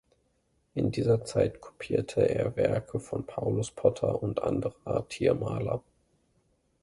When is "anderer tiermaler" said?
4.41-5.83